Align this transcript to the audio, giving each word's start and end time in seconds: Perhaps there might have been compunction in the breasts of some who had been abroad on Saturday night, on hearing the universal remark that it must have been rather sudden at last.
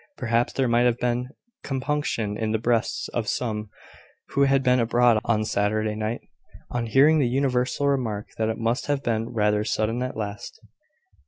Perhaps 0.17 0.53
there 0.53 0.67
might 0.67 0.87
have 0.87 0.97
been 0.97 1.29
compunction 1.63 2.35
in 2.35 2.51
the 2.53 2.57
breasts 2.57 3.07
of 3.09 3.27
some 3.27 3.69
who 4.29 4.45
had 4.45 4.63
been 4.63 4.79
abroad 4.79 5.19
on 5.25 5.45
Saturday 5.45 5.93
night, 5.93 6.21
on 6.71 6.87
hearing 6.87 7.19
the 7.19 7.27
universal 7.29 7.87
remark 7.87 8.29
that 8.39 8.49
it 8.49 8.57
must 8.57 8.87
have 8.87 9.03
been 9.03 9.29
rather 9.29 9.63
sudden 9.63 10.01
at 10.01 10.17
last. 10.17 10.59